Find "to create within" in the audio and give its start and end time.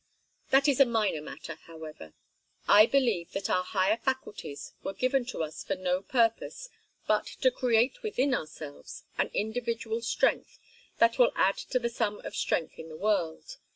7.41-8.33